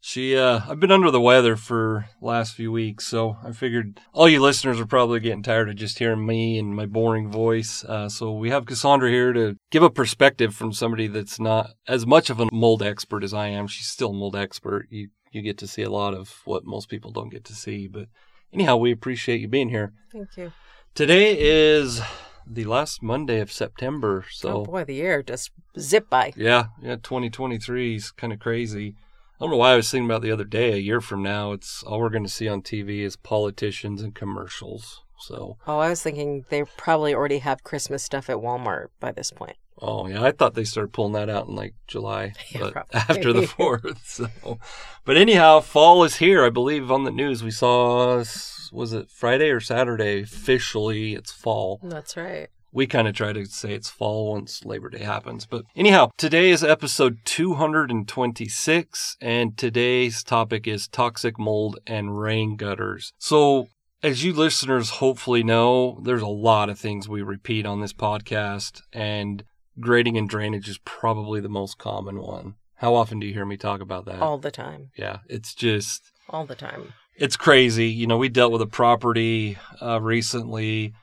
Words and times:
She, 0.05 0.35
uh, 0.35 0.59
I've 0.67 0.81
been 0.81 0.91
under 0.91 1.09
the 1.11 1.21
weather 1.21 1.55
for 1.55 2.09
last 2.19 2.55
few 2.55 2.73
weeks, 2.73 3.07
so 3.07 3.37
I 3.41 3.53
figured 3.53 4.01
all 4.11 4.27
you 4.27 4.41
listeners 4.41 4.77
are 4.81 4.85
probably 4.85 5.21
getting 5.21 5.43
tired 5.43 5.69
of 5.69 5.77
just 5.77 5.97
hearing 5.97 6.25
me 6.25 6.59
and 6.59 6.75
my 6.75 6.85
boring 6.85 7.31
voice. 7.31 7.85
Uh, 7.85 8.09
so 8.09 8.33
we 8.33 8.49
have 8.49 8.65
Cassandra 8.65 9.09
here 9.09 9.31
to 9.31 9.55
give 9.71 9.81
a 9.81 9.89
perspective 9.89 10.53
from 10.53 10.73
somebody 10.73 11.07
that's 11.07 11.39
not 11.39 11.69
as 11.87 12.05
much 12.05 12.29
of 12.29 12.41
a 12.41 12.49
mold 12.51 12.83
expert 12.83 13.23
as 13.23 13.33
I 13.33 13.47
am. 13.47 13.65
She's 13.65 13.87
still 13.87 14.09
a 14.09 14.13
mold 14.13 14.35
expert. 14.35 14.87
You 14.89 15.07
you 15.31 15.41
get 15.41 15.57
to 15.59 15.67
see 15.67 15.83
a 15.83 15.89
lot 15.89 16.13
of 16.13 16.41
what 16.43 16.65
most 16.65 16.89
people 16.89 17.11
don't 17.11 17.31
get 17.31 17.45
to 17.45 17.55
see. 17.55 17.87
But 17.87 18.09
anyhow, 18.51 18.75
we 18.75 18.91
appreciate 18.91 19.39
you 19.39 19.47
being 19.47 19.69
here. 19.69 19.93
Thank 20.11 20.35
you. 20.35 20.51
Today 20.95 21.33
is 21.39 22.01
the 22.45 22.65
last 22.65 23.01
Monday 23.01 23.39
of 23.39 23.53
September. 23.53 24.25
So 24.31 24.49
oh 24.49 24.65
boy, 24.65 24.83
the 24.83 24.95
year 24.95 25.23
just 25.23 25.51
zip 25.79 26.09
by. 26.09 26.33
Yeah, 26.35 26.65
yeah. 26.81 26.97
2023 26.97 27.95
is 27.95 28.11
kind 28.11 28.33
of 28.33 28.39
crazy. 28.39 28.97
I 29.39 29.45
don't 29.45 29.51
know 29.51 29.57
why 29.57 29.73
I 29.73 29.75
was 29.75 29.89
thinking 29.89 30.09
about 30.09 30.21
the 30.21 30.31
other 30.31 30.43
day. 30.43 30.73
A 30.73 30.77
year 30.77 31.01
from 31.01 31.23
now, 31.23 31.51
it's 31.51 31.83
all 31.83 31.99
we're 31.99 32.09
going 32.09 32.23
to 32.23 32.29
see 32.29 32.47
on 32.47 32.61
TV 32.61 32.99
is 32.99 33.15
politicians 33.15 34.01
and 34.01 34.13
commercials. 34.13 35.01
So. 35.19 35.57
Oh, 35.67 35.79
I 35.79 35.89
was 35.89 36.01
thinking 36.01 36.45
they 36.49 36.63
probably 36.77 37.13
already 37.13 37.39
have 37.39 37.63
Christmas 37.63 38.03
stuff 38.03 38.29
at 38.29 38.37
Walmart 38.37 38.87
by 38.99 39.11
this 39.11 39.31
point. 39.31 39.57
Oh 39.81 40.07
yeah, 40.07 40.23
I 40.23 40.31
thought 40.31 40.53
they 40.53 40.63
started 40.63 40.93
pulling 40.93 41.13
that 41.13 41.29
out 41.29 41.47
in 41.47 41.55
like 41.55 41.73
July, 41.87 42.33
yeah, 42.51 42.69
but 42.73 42.85
after 42.93 43.33
the 43.33 43.47
fourth. 43.57 44.05
So, 44.05 44.59
but 45.03 45.17
anyhow, 45.17 45.61
fall 45.61 46.03
is 46.03 46.17
here. 46.17 46.45
I 46.45 46.49
believe 46.49 46.91
on 46.91 47.03
the 47.03 47.11
news 47.11 47.43
we 47.43 47.51
saw 47.51 48.23
was 48.71 48.93
it 48.93 49.09
Friday 49.09 49.49
or 49.49 49.59
Saturday 49.59 50.21
officially 50.21 51.15
it's 51.15 51.31
fall. 51.31 51.79
That's 51.83 52.15
right 52.15 52.49
we 52.73 52.87
kind 52.87 53.07
of 53.07 53.13
try 53.13 53.31
to 53.31 53.45
say 53.45 53.73
it's 53.73 53.89
fall 53.89 54.31
once 54.31 54.65
Labor 54.65 54.89
Day 54.89 55.03
happens. 55.03 55.45
But 55.45 55.65
anyhow, 55.75 56.09
today 56.17 56.49
is 56.49 56.63
episode 56.63 57.19
226, 57.23 59.17
and 59.21 59.57
today's 59.57 60.23
topic 60.23 60.67
is 60.67 60.87
toxic 60.87 61.37
mold 61.37 61.79
and 61.85 62.19
rain 62.19 62.55
gutters. 62.55 63.13
So, 63.19 63.67
as 64.01 64.23
you 64.23 64.33
listeners 64.33 64.89
hopefully 64.89 65.43
know, 65.43 65.99
there's 66.03 66.23
a 66.23 66.27
lot 66.27 66.69
of 66.69 66.79
things 66.79 67.07
we 67.07 67.21
repeat 67.21 67.65
on 67.65 67.79
this 67.79 67.93
podcast, 67.93 68.81
and 68.91 69.43
grading 69.79 70.17
and 70.17 70.27
drainage 70.27 70.67
is 70.67 70.79
probably 70.79 71.39
the 71.39 71.49
most 71.49 71.77
common 71.77 72.19
one. 72.19 72.55
How 72.77 72.95
often 72.95 73.19
do 73.19 73.27
you 73.27 73.33
hear 73.33 73.45
me 73.45 73.55
talk 73.55 73.81
about 73.81 74.05
that? 74.05 74.19
All 74.19 74.39
the 74.39 74.51
time. 74.51 74.89
Yeah, 74.97 75.19
it's 75.29 75.53
just 75.53 76.11
all 76.27 76.45
the 76.45 76.55
time. 76.55 76.93
It's 77.15 77.37
crazy. 77.37 77.87
You 77.87 78.07
know, 78.07 78.17
we 78.17 78.29
dealt 78.29 78.51
with 78.51 78.61
a 78.63 78.67
property 78.67 79.57
uh, 79.79 80.01
recently 80.01 80.93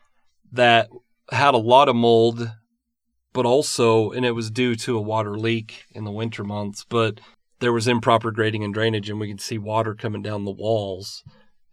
that 0.53 0.89
had 1.31 1.55
a 1.55 1.59
lot 1.59 1.89
of 1.89 1.97
mold, 1.97 2.51
but 3.33 3.47
also, 3.47 4.11
and 4.11 4.25
it 4.25 4.33
was 4.33 4.51
due 4.51 4.75
to 4.77 4.97
a 4.97 5.03
water 5.03 5.39
leak 5.39 5.85
in 5.93 6.05
the 6.05 6.11
winter 6.11 6.45
months, 6.45 6.85
but 6.89 7.21
there 7.61 7.73
was 7.73 7.87
improper 7.87 8.31
grading 8.31 8.65
and 8.65 8.75
drainage, 8.75 9.09
and 9.09 9.21
we 9.21 9.29
could 9.29 9.41
see 9.41 9.59
water 9.59 9.95
coming 9.95 10.23
down 10.23 10.45
the 10.45 10.51
walls. 10.51 11.23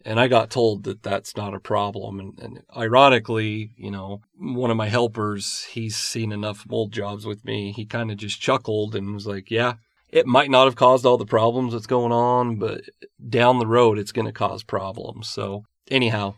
And 0.06 0.20
I 0.20 0.28
got 0.28 0.50
told 0.50 0.84
that 0.84 1.04
that's 1.04 1.36
not 1.36 1.54
a 1.54 1.60
problem. 1.60 2.20
And, 2.20 2.40
and 2.40 2.60
ironically, 2.76 3.72
you 3.76 3.92
know, 3.92 4.22
one 4.38 4.72
of 4.72 4.78
my 4.78 4.88
helpers, 4.88 5.66
he's 5.72 5.98
seen 5.98 6.32
enough 6.32 6.66
mold 6.70 6.94
jobs 6.94 7.26
with 7.26 7.44
me. 7.44 7.74
He 7.74 7.86
kind 7.86 8.12
of 8.12 8.18
just 8.18 8.40
chuckled 8.40 8.96
and 8.96 9.14
was 9.14 9.28
like, 9.28 9.52
yeah, 9.52 9.74
it 10.10 10.26
might 10.26 10.50
not 10.50 10.66
have 10.66 10.76
caused 10.76 11.06
all 11.06 11.18
the 11.18 11.26
problems 11.26 11.74
that's 11.74 11.88
going 11.88 12.14
on, 12.14 12.58
but 12.58 12.82
down 13.28 13.60
the 13.60 13.68
road, 13.68 13.98
it's 13.98 14.14
going 14.14 14.28
to 14.28 14.32
cause 14.32 14.64
problems. 14.64 15.28
So, 15.28 15.66
anyhow, 15.92 16.36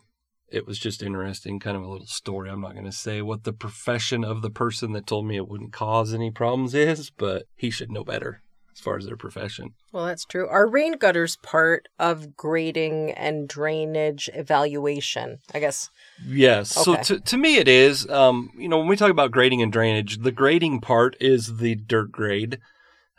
it 0.52 0.66
was 0.66 0.80
just 0.80 1.02
interesting, 1.02 1.60
kind 1.60 1.78
of 1.78 1.84
a 1.84 1.88
little 1.88 2.08
story. 2.08 2.50
I'm 2.50 2.62
not 2.62 2.74
going 2.74 2.86
to 2.86 2.92
say 2.92 3.22
what 3.22 3.44
the 3.44 3.54
profession 3.54 4.24
of 4.24 4.42
the 4.42 4.50
person 4.50 4.94
that 4.94 5.08
told 5.08 5.26
me 5.26 5.36
it 5.36 5.48
wouldn't 5.48 5.74
cause 5.74 6.14
any 6.14 6.32
problems 6.32 6.74
is, 6.74 7.10
but 7.10 7.44
he 7.56 7.70
should 7.70 7.92
know 7.92 8.04
better 8.04 8.42
as 8.74 8.80
far 8.80 8.98
as 8.98 9.06
their 9.06 9.18
profession. 9.18 9.74
Well, 9.92 10.06
that's 10.06 10.26
true. 10.26 10.48
Are 10.48 10.68
rain 10.68 10.98
gutters 10.98 11.38
part 11.38 11.88
of 12.00 12.36
grading 12.36 13.12
and 13.12 13.48
drainage 13.48 14.30
evaluation? 14.34 15.40
I 15.54 15.60
guess. 15.60 15.90
Yes. 16.26 16.78
Okay. 16.78 17.04
So 17.04 17.16
to, 17.16 17.22
to 17.22 17.38
me, 17.38 17.58
it 17.58 17.68
is. 17.68 18.10
Um, 18.10 18.52
you 18.58 18.70
know, 18.70 18.78
when 18.78 18.88
we 18.88 18.96
talk 18.96 19.12
about 19.12 19.32
grading 19.32 19.62
and 19.62 19.72
drainage, 19.72 20.20
the 20.20 20.32
grading 20.32 20.82
part 20.82 21.16
is 21.20 21.58
the 21.58 21.76
dirt 21.76 22.12
grade, 22.12 22.60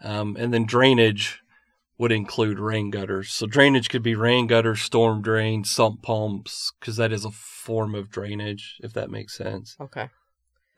um, 0.02 0.36
and 0.38 0.52
then 0.52 0.64
drainage 0.64 1.40
would 2.00 2.10
include 2.10 2.58
rain 2.58 2.90
gutters. 2.90 3.30
So 3.30 3.46
drainage 3.46 3.90
could 3.90 4.02
be 4.02 4.14
rain 4.14 4.46
gutters, 4.46 4.80
storm 4.80 5.20
drains, 5.20 5.70
sump 5.70 6.00
pumps, 6.00 6.72
because 6.80 6.96
that 6.96 7.12
is 7.12 7.26
a 7.26 7.30
form 7.30 7.94
of 7.94 8.10
drainage, 8.10 8.78
if 8.82 8.94
that 8.94 9.10
makes 9.10 9.36
sense. 9.36 9.76
Okay. 9.78 10.08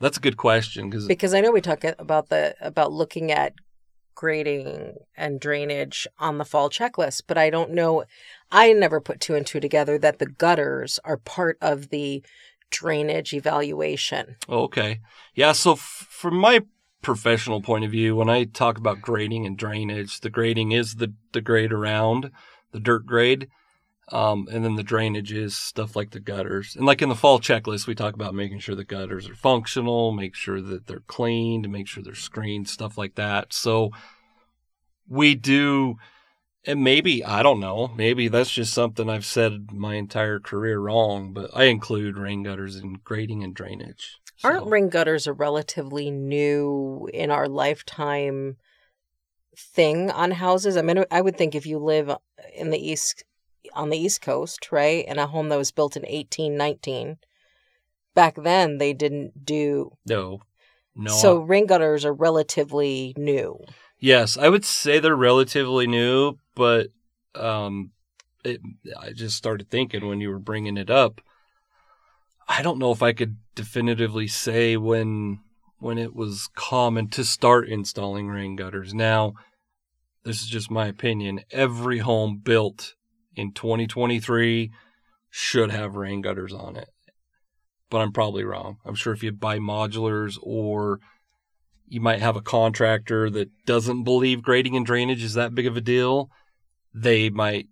That's 0.00 0.16
a 0.16 0.20
good 0.20 0.36
question 0.36 0.90
because 0.90 1.06
because 1.06 1.32
I 1.32 1.40
know 1.40 1.52
we 1.52 1.60
talk 1.60 1.84
about 1.96 2.28
the 2.28 2.56
about 2.60 2.90
looking 2.90 3.30
at 3.30 3.54
grading 4.16 4.96
and 5.16 5.38
drainage 5.38 6.08
on 6.18 6.38
the 6.38 6.44
fall 6.44 6.68
checklist, 6.68 7.22
but 7.28 7.38
I 7.38 7.50
don't 7.50 7.70
know. 7.70 8.02
I 8.50 8.72
never 8.72 9.00
put 9.00 9.20
two 9.20 9.36
and 9.36 9.46
two 9.46 9.60
together 9.60 9.98
that 9.98 10.18
the 10.18 10.26
gutters 10.26 10.98
are 11.04 11.18
part 11.18 11.56
of 11.60 11.90
the 11.90 12.24
drainage 12.70 13.32
evaluation. 13.32 14.34
Okay. 14.48 14.98
Yeah. 15.36 15.52
So 15.52 15.74
f- 15.74 16.08
from 16.10 16.34
my 16.34 16.62
professional 17.02 17.60
point 17.60 17.84
of 17.84 17.90
view, 17.90 18.16
when 18.16 18.30
I 18.30 18.44
talk 18.44 18.78
about 18.78 19.02
grading 19.02 19.44
and 19.46 19.56
drainage, 19.56 20.20
the 20.20 20.30
grading 20.30 20.72
is 20.72 20.96
the, 20.96 21.12
the 21.32 21.40
grade 21.40 21.72
around 21.72 22.30
the 22.70 22.80
dirt 22.80 23.04
grade. 23.04 23.48
Um, 24.10 24.48
and 24.50 24.64
then 24.64 24.74
the 24.74 24.82
drainage 24.82 25.32
is 25.32 25.56
stuff 25.56 25.96
like 25.96 26.10
the 26.10 26.20
gutters. 26.20 26.76
And 26.76 26.84
like 26.84 27.00
in 27.00 27.08
the 27.08 27.14
fall 27.14 27.40
checklist, 27.40 27.86
we 27.86 27.94
talk 27.94 28.14
about 28.14 28.34
making 28.34 28.58
sure 28.58 28.74
the 28.74 28.84
gutters 28.84 29.28
are 29.28 29.34
functional, 29.34 30.12
make 30.12 30.34
sure 30.34 30.60
that 30.60 30.86
they're 30.86 31.00
cleaned, 31.06 31.70
make 31.70 31.88
sure 31.88 32.02
they're 32.02 32.14
screened, 32.14 32.68
stuff 32.68 32.98
like 32.98 33.14
that. 33.14 33.52
So 33.52 33.90
we 35.08 35.34
do, 35.34 35.96
and 36.66 36.84
maybe, 36.84 37.24
I 37.24 37.42
don't 37.42 37.60
know, 37.60 37.88
maybe 37.96 38.28
that's 38.28 38.50
just 38.50 38.74
something 38.74 39.08
I've 39.08 39.24
said 39.24 39.72
my 39.72 39.94
entire 39.94 40.40
career 40.40 40.78
wrong, 40.78 41.32
but 41.32 41.50
I 41.54 41.64
include 41.64 42.18
rain 42.18 42.42
gutters 42.42 42.76
in 42.76 42.98
grading 43.04 43.42
and 43.42 43.54
drainage. 43.54 44.18
So- 44.42 44.48
Aren't 44.48 44.66
rain 44.66 44.88
gutters 44.88 45.26
a 45.28 45.32
relatively 45.32 46.10
new 46.10 47.08
in 47.14 47.30
our 47.30 47.48
lifetime 47.48 48.56
thing 49.56 50.10
on 50.10 50.32
houses? 50.32 50.76
I 50.76 50.82
mean, 50.82 51.04
I 51.10 51.20
would 51.20 51.36
think 51.36 51.54
if 51.54 51.64
you 51.64 51.78
live 51.78 52.10
in 52.54 52.70
the 52.70 52.78
east 52.90 53.24
on 53.74 53.90
the 53.90 53.96
east 53.98 54.20
coast, 54.20 54.72
right, 54.72 55.06
in 55.06 55.18
a 55.18 55.26
home 55.28 55.48
that 55.48 55.56
was 55.56 55.70
built 55.70 55.96
in 55.96 56.02
1819, 56.02 57.18
back 58.14 58.34
then 58.42 58.78
they 58.78 58.92
didn't 58.92 59.44
do 59.46 59.96
No. 60.04 60.40
No. 60.94 61.12
so 61.12 61.38
rain 61.38 61.66
gutters 61.66 62.04
are 62.04 62.12
relatively 62.12 63.14
new. 63.16 63.58
Yes, 63.98 64.36
I 64.36 64.48
would 64.48 64.64
say 64.64 64.98
they're 64.98 65.14
relatively 65.16 65.86
new, 65.86 66.36
but 66.56 66.88
um, 67.36 67.92
it, 68.44 68.60
I 69.00 69.12
just 69.12 69.36
started 69.36 69.70
thinking 69.70 70.06
when 70.08 70.20
you 70.20 70.28
were 70.30 70.40
bringing 70.40 70.76
it 70.76 70.90
up. 70.90 71.20
I 72.54 72.60
don't 72.60 72.78
know 72.78 72.92
if 72.92 73.02
I 73.02 73.14
could 73.14 73.38
definitively 73.54 74.26
say 74.26 74.76
when 74.76 75.40
when 75.78 75.96
it 75.96 76.14
was 76.14 76.50
common 76.54 77.08
to 77.08 77.24
start 77.24 77.66
installing 77.66 78.28
rain 78.28 78.56
gutters. 78.56 78.92
Now, 78.92 79.32
this 80.24 80.42
is 80.42 80.48
just 80.48 80.70
my 80.70 80.86
opinion. 80.86 81.40
Every 81.50 81.98
home 81.98 82.40
built 82.44 82.94
in 83.34 83.52
2023 83.52 84.70
should 85.30 85.70
have 85.70 85.96
rain 85.96 86.20
gutters 86.20 86.52
on 86.52 86.76
it. 86.76 86.90
But 87.88 88.02
I'm 88.02 88.12
probably 88.12 88.44
wrong. 88.44 88.76
I'm 88.84 88.94
sure 88.94 89.14
if 89.14 89.22
you 89.22 89.32
buy 89.32 89.58
modulars 89.58 90.38
or 90.42 91.00
you 91.86 92.02
might 92.02 92.20
have 92.20 92.36
a 92.36 92.42
contractor 92.42 93.30
that 93.30 93.48
doesn't 93.64 94.04
believe 94.04 94.42
grading 94.42 94.76
and 94.76 94.84
drainage 94.84 95.24
is 95.24 95.34
that 95.34 95.54
big 95.54 95.66
of 95.66 95.76
a 95.76 95.80
deal, 95.80 96.28
they 96.94 97.30
might 97.30 97.68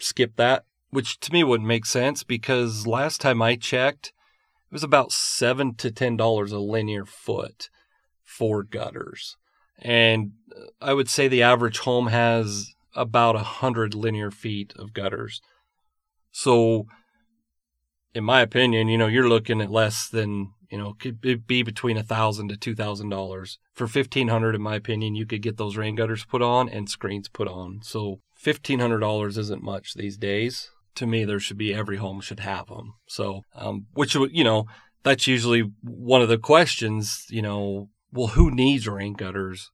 skip 0.00 0.34
that, 0.36 0.64
which 0.90 1.20
to 1.20 1.32
me 1.32 1.44
wouldn't 1.44 1.68
make 1.68 1.86
sense 1.86 2.22
because 2.22 2.86
last 2.86 3.20
time 3.20 3.42
I 3.42 3.56
checked, 3.56 4.08
it 4.08 4.72
was 4.72 4.82
about 4.82 5.12
seven 5.12 5.74
to 5.76 5.90
ten 5.90 6.16
dollars 6.16 6.52
a 6.52 6.58
linear 6.58 7.04
foot 7.04 7.68
for 8.24 8.62
gutters. 8.62 9.36
And 9.80 10.32
uh, 10.54 10.66
I 10.80 10.94
would 10.94 11.08
say 11.08 11.28
the 11.28 11.42
average 11.42 11.80
home 11.80 12.08
has 12.08 12.74
about 12.94 13.36
a 13.36 13.40
hundred 13.40 13.94
linear 13.94 14.30
feet 14.30 14.72
of 14.76 14.92
gutters. 14.92 15.40
So 16.30 16.86
in 18.14 18.24
my 18.24 18.40
opinion, 18.40 18.88
you 18.88 18.98
know, 18.98 19.06
you're 19.06 19.28
looking 19.28 19.60
at 19.60 19.70
less 19.70 20.08
than 20.08 20.52
you 20.70 20.76
know, 20.76 20.94
could 20.98 21.46
be 21.46 21.62
between 21.62 21.96
a 21.96 22.02
thousand 22.02 22.48
to 22.48 22.56
two 22.56 22.74
thousand 22.74 23.08
dollars. 23.08 23.58
For 23.72 23.86
fifteen 23.86 24.28
hundred, 24.28 24.54
in 24.54 24.62
my 24.62 24.76
opinion, 24.76 25.14
you 25.14 25.26
could 25.26 25.42
get 25.42 25.56
those 25.56 25.76
rain 25.76 25.94
gutters 25.94 26.24
put 26.24 26.42
on 26.42 26.68
and 26.68 26.88
screens 26.88 27.28
put 27.28 27.48
on. 27.48 27.80
So 27.82 28.20
fifteen 28.34 28.78
hundred 28.78 29.00
dollars 29.00 29.38
isn't 29.38 29.62
much 29.62 29.94
these 29.94 30.18
days. 30.18 30.70
To 30.98 31.06
me, 31.06 31.24
there 31.24 31.40
should 31.40 31.58
be 31.58 31.72
every 31.72 31.96
home 31.96 32.20
should 32.20 32.40
have 32.40 32.66
them. 32.66 32.94
So, 33.06 33.42
um, 33.54 33.86
which 33.94 34.14
you 34.14 34.42
know, 34.42 34.66
that's 35.04 35.26
usually 35.26 35.70
one 35.82 36.22
of 36.22 36.28
the 36.28 36.38
questions. 36.38 37.24
You 37.28 37.42
know, 37.42 37.88
well, 38.12 38.28
who 38.28 38.50
needs 38.50 38.88
rain 38.88 39.14
gutters? 39.14 39.70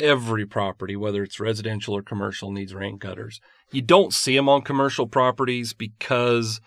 Every 0.00 0.44
property, 0.44 0.96
whether 0.96 1.22
it's 1.22 1.40
residential 1.40 1.94
or 1.94 2.02
commercial, 2.02 2.50
needs 2.50 2.74
rain 2.74 2.98
gutters. 2.98 3.40
You 3.70 3.80
don't 3.80 4.12
see 4.12 4.36
them 4.36 4.48
on 4.48 4.62
commercial 4.62 5.06
properties 5.06 5.72
because 5.72 6.60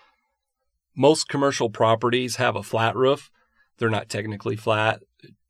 most 0.95 1.27
commercial 1.27 1.69
properties 1.69 2.37
have 2.37 2.55
a 2.55 2.63
flat 2.63 2.95
roof. 2.95 3.29
They're 3.77 3.89
not 3.89 4.09
technically 4.09 4.55
flat, 4.55 5.01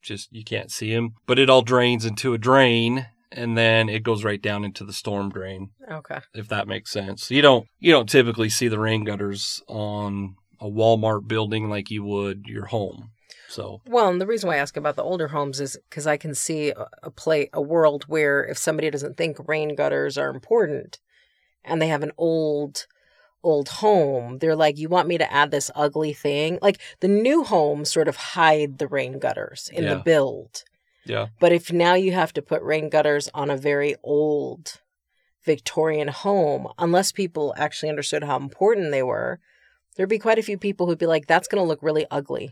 just 0.01 0.33
you 0.33 0.43
can't 0.43 0.71
see 0.71 0.93
them, 0.93 1.13
but 1.25 1.39
it 1.39 1.49
all 1.49 1.61
drains 1.61 2.03
into 2.03 2.33
a 2.33 2.37
drain 2.37 3.07
and 3.31 3.57
then 3.57 3.89
it 3.89 4.03
goes 4.03 4.23
right 4.23 4.41
down 4.41 4.63
into 4.63 4.83
the 4.83 4.93
storm 4.93 5.29
drain, 5.29 5.71
Okay. 5.91 6.19
if 6.33 6.47
that 6.49 6.67
makes 6.67 6.91
sense. 6.91 7.29
You 7.31 7.41
don't 7.41 7.67
you 7.79 7.91
don't 7.91 8.09
typically 8.09 8.49
see 8.49 8.67
the 8.67 8.79
rain 8.79 9.03
gutters 9.03 9.61
on 9.67 10.35
a 10.59 10.65
Walmart 10.65 11.27
building 11.27 11.69
like 11.69 11.91
you 11.91 12.03
would 12.03 12.45
your 12.47 12.65
home. 12.65 13.11
So, 13.49 13.81
Well, 13.85 14.09
and 14.09 14.19
the 14.19 14.27
reason 14.27 14.47
why 14.49 14.55
I 14.55 14.59
ask 14.59 14.75
about 14.75 14.97
the 14.97 15.03
older 15.03 15.29
homes 15.29 15.61
is 15.61 15.77
because 15.89 16.05
I 16.05 16.17
can 16.17 16.35
see 16.35 16.71
a, 16.71 16.87
a 17.03 17.11
play 17.11 17.49
a 17.53 17.61
world 17.61 18.03
where 18.07 18.43
if 18.43 18.57
somebody 18.57 18.89
doesn't 18.89 19.15
think 19.15 19.37
rain 19.47 19.73
gutters 19.75 20.17
are 20.17 20.29
important, 20.29 20.99
and 21.63 21.81
they 21.81 21.87
have 21.87 22.03
an 22.03 22.11
old 22.17 22.87
old 23.43 23.69
home, 23.69 24.39
they're 24.39 24.55
like, 24.55 24.77
"You 24.77 24.89
want 24.89 25.07
me 25.07 25.17
to 25.17 25.31
add 25.31 25.51
this 25.51 25.71
ugly 25.75 26.11
thing?" 26.11 26.59
Like 26.61 26.79
the 26.99 27.07
new 27.07 27.43
homes 27.43 27.89
sort 27.91 28.07
of 28.09 28.17
hide 28.17 28.79
the 28.79 28.87
rain 28.87 29.19
gutters 29.19 29.69
in 29.71 29.85
the 29.85 29.95
build, 30.03 30.63
yeah. 31.09 31.27
but 31.39 31.51
if 31.51 31.71
now 31.71 31.93
you 31.95 32.11
have 32.11 32.33
to 32.33 32.41
put 32.41 32.61
rain 32.61 32.89
gutters 32.89 33.29
on 33.33 33.49
a 33.49 33.57
very 33.57 33.95
old 34.03 34.81
Victorian 35.45 36.09
home, 36.09 36.67
unless 36.77 37.11
people 37.11 37.53
actually 37.57 37.89
understood 37.89 38.23
how 38.23 38.35
important 38.37 38.91
they 38.91 39.03
were. 39.03 39.39
There'd 39.95 40.09
be 40.09 40.19
quite 40.19 40.37
a 40.37 40.43
few 40.43 40.57
people 40.57 40.85
who'd 40.85 40.99
be 40.99 41.05
like, 41.07 41.25
"That's 41.25 41.47
going 41.47 41.63
to 41.63 41.67
look 41.67 41.81
really 41.81 42.05
ugly 42.11 42.51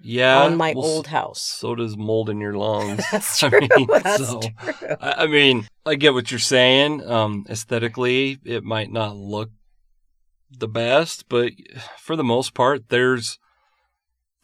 Yeah. 0.00 0.42
on 0.44 0.56
my 0.56 0.72
well, 0.74 0.86
old 0.86 1.08
house." 1.08 1.42
So 1.42 1.74
does 1.74 1.96
mold 1.96 2.30
in 2.30 2.40
your 2.40 2.54
lungs. 2.54 3.02
That's 3.12 3.42
I 3.42 3.48
true. 3.50 3.60
mean, 3.76 3.86
That's 4.02 4.26
so- 4.28 4.40
true. 4.40 4.96
I 5.00 5.24
I 5.24 5.26
mean, 5.26 5.66
I 5.84 5.96
get 5.96 6.14
what 6.14 6.30
you're 6.30 6.38
saying. 6.38 7.04
Um, 7.10 7.44
aesthetically, 7.50 8.38
it 8.44 8.62
might 8.64 8.90
not 8.92 9.16
look 9.16 9.50
the 10.50 10.68
best, 10.68 11.28
but 11.28 11.52
for 11.98 12.16
the 12.16 12.24
most 12.24 12.54
part, 12.54 12.88
there's 12.88 13.38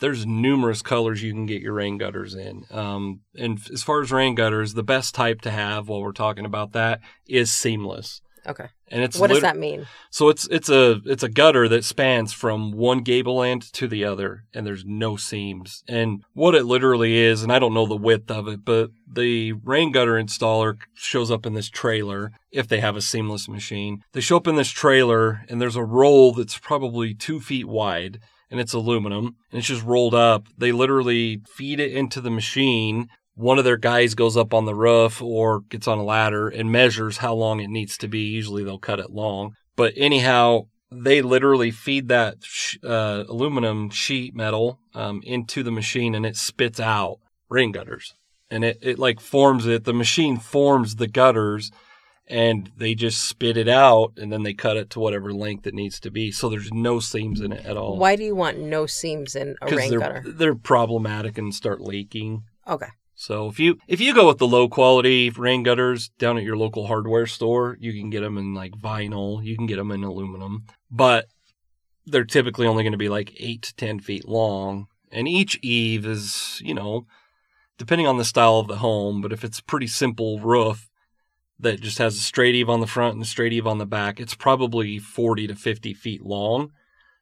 there's 0.04 0.26
numerous 0.26 0.82
colors 0.82 1.22
you 1.22 1.32
can 1.32 1.46
get 1.46 1.62
your 1.62 1.72
rain 1.72 1.96
gutters 1.96 2.34
in. 2.34 2.66
Um, 2.70 3.20
and 3.34 3.58
as 3.72 3.82
far 3.82 4.02
as 4.02 4.12
rain 4.12 4.34
gutters, 4.34 4.74
the 4.74 4.82
best 4.82 5.14
type 5.14 5.40
to 5.40 5.50
have 5.50 5.88
while 5.88 6.02
we're 6.02 6.12
talking 6.12 6.44
about 6.44 6.72
that 6.72 7.00
is 7.26 7.50
seamless. 7.50 8.20
Okay. 8.46 8.66
And 8.88 9.02
it's 9.02 9.18
What 9.18 9.30
does 9.30 9.40
that 9.40 9.56
mean? 9.56 9.86
so 10.10 10.28
it's 10.28 10.46
it's 10.48 10.68
a 10.68 11.00
it's 11.06 11.22
a 11.22 11.30
gutter 11.30 11.66
that 11.68 11.84
spans 11.84 12.34
from 12.34 12.72
one 12.72 12.98
gable 12.98 13.42
end 13.42 13.62
to 13.72 13.88
the 13.88 14.04
other, 14.04 14.44
and 14.52 14.66
there's 14.66 14.84
no 14.84 15.16
seams. 15.16 15.82
And 15.88 16.22
what 16.34 16.54
it 16.54 16.64
literally 16.64 17.16
is, 17.16 17.42
and 17.42 17.50
I 17.50 17.58
don't 17.58 17.72
know 17.72 17.86
the 17.86 17.96
width 17.96 18.30
of 18.30 18.46
it, 18.46 18.62
but 18.62 18.90
the 19.10 19.54
rain 19.54 19.90
gutter 19.90 20.22
installer 20.22 20.76
shows 20.92 21.30
up 21.30 21.46
in 21.46 21.54
this 21.54 21.70
trailer 21.70 22.32
if 22.52 22.68
they 22.68 22.80
have 22.80 22.94
a 22.94 23.00
seamless 23.00 23.48
machine. 23.48 24.02
They 24.12 24.20
show 24.20 24.36
up 24.36 24.46
in 24.46 24.56
this 24.56 24.68
trailer, 24.70 25.46
and 25.48 25.62
there's 25.62 25.76
a 25.76 25.82
roll 25.82 26.34
that's 26.34 26.58
probably 26.58 27.14
two 27.14 27.40
feet 27.40 27.66
wide, 27.66 28.20
and 28.54 28.60
it's 28.60 28.72
aluminum, 28.72 29.34
and 29.50 29.58
it's 29.58 29.66
just 29.66 29.82
rolled 29.82 30.14
up. 30.14 30.46
They 30.56 30.70
literally 30.70 31.40
feed 31.56 31.80
it 31.80 31.90
into 31.90 32.20
the 32.20 32.30
machine. 32.30 33.08
One 33.34 33.58
of 33.58 33.64
their 33.64 33.76
guys 33.76 34.14
goes 34.14 34.36
up 34.36 34.54
on 34.54 34.64
the 34.64 34.76
roof 34.76 35.20
or 35.20 35.62
gets 35.62 35.88
on 35.88 35.98
a 35.98 36.04
ladder 36.04 36.48
and 36.48 36.70
measures 36.70 37.16
how 37.16 37.34
long 37.34 37.58
it 37.58 37.68
needs 37.68 37.98
to 37.98 38.06
be. 38.06 38.20
Usually 38.20 38.62
they'll 38.62 38.78
cut 38.78 39.00
it 39.00 39.10
long. 39.10 39.56
But 39.74 39.94
anyhow, 39.96 40.68
they 40.92 41.20
literally 41.20 41.72
feed 41.72 42.06
that 42.06 42.36
uh, 42.84 43.24
aluminum 43.28 43.90
sheet 43.90 44.36
metal 44.36 44.78
um, 44.94 45.20
into 45.24 45.64
the 45.64 45.72
machine 45.72 46.14
and 46.14 46.24
it 46.24 46.36
spits 46.36 46.78
out 46.78 47.18
rain 47.48 47.72
gutters. 47.72 48.14
And 48.52 48.62
it, 48.62 48.78
it 48.82 49.00
like 49.00 49.18
forms 49.18 49.66
it. 49.66 49.82
The 49.82 49.92
machine 49.92 50.38
forms 50.38 50.94
the 50.94 51.08
gutters 51.08 51.72
and 52.26 52.70
they 52.76 52.94
just 52.94 53.28
spit 53.28 53.56
it 53.56 53.68
out 53.68 54.12
and 54.16 54.32
then 54.32 54.42
they 54.42 54.54
cut 54.54 54.76
it 54.76 54.90
to 54.90 55.00
whatever 55.00 55.32
length 55.32 55.66
it 55.66 55.74
needs 55.74 56.00
to 56.00 56.10
be. 56.10 56.30
So 56.30 56.48
there's 56.48 56.72
no 56.72 57.00
seams 57.00 57.40
in 57.40 57.52
it 57.52 57.66
at 57.66 57.76
all. 57.76 57.98
Why 57.98 58.16
do 58.16 58.24
you 58.24 58.34
want 58.34 58.58
no 58.58 58.86
seams 58.86 59.36
in 59.36 59.56
a 59.60 59.74
rain 59.74 59.90
they're, 59.90 59.98
gutter? 59.98 60.24
they're 60.26 60.54
problematic 60.54 61.36
and 61.36 61.54
start 61.54 61.80
leaking. 61.80 62.44
Okay. 62.66 62.88
So 63.14 63.48
if 63.48 63.60
you 63.60 63.78
if 63.86 64.00
you 64.00 64.14
go 64.14 64.26
with 64.26 64.38
the 64.38 64.46
low 64.46 64.68
quality 64.68 65.30
rain 65.30 65.62
gutters 65.62 66.08
down 66.18 66.36
at 66.36 66.42
your 66.42 66.56
local 66.56 66.86
hardware 66.86 67.26
store, 67.26 67.76
you 67.78 67.92
can 67.92 68.10
get 68.10 68.20
them 68.20 68.38
in 68.38 68.54
like 68.54 68.72
vinyl, 68.72 69.44
you 69.44 69.56
can 69.56 69.66
get 69.66 69.76
them 69.76 69.92
in 69.92 70.02
aluminum, 70.02 70.64
but 70.90 71.26
they're 72.06 72.24
typically 72.24 72.66
only 72.66 72.82
going 72.82 72.92
to 72.92 72.98
be 72.98 73.08
like 73.08 73.32
eight 73.38 73.62
to 73.62 73.74
ten 73.76 74.00
feet 74.00 74.26
long, 74.26 74.88
and 75.12 75.28
each 75.28 75.58
eave 75.62 76.04
is 76.04 76.60
you 76.64 76.74
know 76.74 77.06
depending 77.78 78.06
on 78.06 78.18
the 78.18 78.24
style 78.24 78.58
of 78.58 78.68
the 78.68 78.76
home, 78.76 79.20
but 79.20 79.32
if 79.32 79.44
it's 79.44 79.58
a 79.58 79.64
pretty 79.64 79.86
simple 79.86 80.40
roof 80.40 80.88
that 81.64 81.80
just 81.80 81.98
has 81.98 82.14
a 82.14 82.20
straight 82.20 82.54
eave 82.54 82.70
on 82.70 82.80
the 82.80 82.86
front 82.86 83.14
and 83.14 83.22
a 83.22 83.26
straight 83.26 83.52
eave 83.52 83.66
on 83.66 83.78
the 83.78 83.86
back, 83.86 84.20
it's 84.20 84.34
probably 84.34 84.98
forty 84.98 85.46
to 85.46 85.54
fifty 85.54 85.92
feet 85.92 86.22
long. 86.22 86.70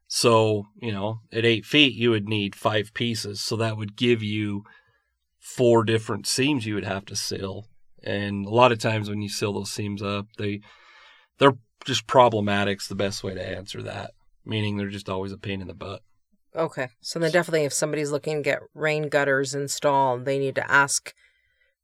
So 0.06 0.66
you 0.80 0.92
know 0.92 1.20
at 1.32 1.46
eight 1.46 1.64
feet 1.64 1.94
you 1.94 2.10
would 2.10 2.28
need 2.28 2.54
five 2.54 2.92
pieces, 2.94 3.40
so 3.40 3.56
that 3.56 3.76
would 3.76 3.96
give 3.96 4.22
you 4.22 4.64
four 5.38 5.82
different 5.84 6.26
seams 6.26 6.66
you 6.66 6.74
would 6.74 6.84
have 6.84 7.04
to 7.06 7.16
seal. 7.16 7.66
And 8.04 8.46
a 8.46 8.50
lot 8.50 8.72
of 8.72 8.78
times 8.78 9.08
when 9.08 9.22
you 9.22 9.28
seal 9.28 9.52
those 9.52 9.70
seams 9.70 10.02
up, 10.02 10.26
they 10.38 10.60
they're 11.38 11.56
just 11.84 12.06
problematic's 12.06 12.88
the 12.88 12.94
best 12.94 13.24
way 13.24 13.34
to 13.34 13.48
answer 13.48 13.82
that. 13.82 14.12
Meaning 14.44 14.76
they're 14.76 14.88
just 14.88 15.08
always 15.08 15.32
a 15.32 15.38
pain 15.38 15.60
in 15.60 15.68
the 15.68 15.74
butt. 15.74 16.02
Okay. 16.54 16.88
So 17.00 17.18
then 17.18 17.30
definitely 17.30 17.64
if 17.64 17.72
somebody's 17.72 18.10
looking 18.10 18.36
to 18.36 18.42
get 18.42 18.60
rain 18.74 19.08
gutters 19.08 19.54
installed, 19.54 20.24
they 20.24 20.38
need 20.38 20.54
to 20.56 20.70
ask 20.70 21.14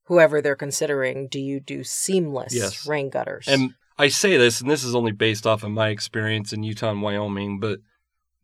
whoever 0.08 0.40
they're 0.40 0.56
considering, 0.56 1.28
do 1.28 1.38
you 1.38 1.60
do 1.60 1.84
seamless 1.84 2.54
Yes. 2.54 2.86
rain 2.86 3.10
gutters? 3.10 3.46
And 3.46 3.74
I 3.98 4.08
say 4.08 4.36
this, 4.36 4.60
and 4.60 4.70
this 4.70 4.82
is 4.82 4.94
only 4.94 5.12
based 5.12 5.46
off 5.46 5.62
of 5.62 5.70
my 5.70 5.88
experience 5.88 6.52
in 6.52 6.62
Utah 6.62 6.90
and 6.90 7.02
Wyoming, 7.02 7.60
but 7.60 7.80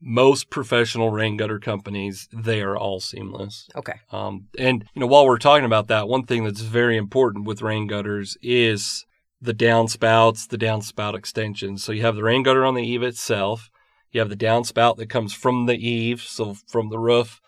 most 0.00 0.50
professional 0.50 1.10
rain 1.10 1.38
gutter 1.38 1.58
companies, 1.58 2.28
they 2.32 2.60
are 2.60 2.76
all 2.76 3.00
seamless. 3.00 3.68
Okay. 3.74 3.94
Um, 4.12 4.48
and 4.58 4.84
you 4.94 5.00
know, 5.00 5.06
while 5.06 5.26
we're 5.26 5.38
talking 5.38 5.64
about 5.64 5.88
that, 5.88 6.06
one 6.06 6.24
thing 6.24 6.44
that's 6.44 6.60
very 6.60 6.98
important 6.98 7.46
with 7.46 7.62
rain 7.62 7.86
gutters 7.86 8.36
is 8.42 9.06
the 9.40 9.54
downspouts, 9.54 10.48
the 10.48 10.58
downspout 10.58 11.14
extensions. 11.14 11.82
So 11.82 11.92
you 11.92 12.02
have 12.02 12.16
the 12.16 12.22
rain 12.22 12.42
gutter 12.42 12.64
on 12.64 12.74
the 12.74 12.82
eave 12.82 13.02
itself. 13.02 13.70
You 14.10 14.20
have 14.20 14.28
the 14.28 14.36
downspout 14.36 14.96
that 14.98 15.08
comes 15.08 15.32
from 15.32 15.66
the 15.66 15.76
eave, 15.76 16.20
so 16.20 16.54
from 16.68 16.90
the 16.90 16.98
roof, 16.98 17.40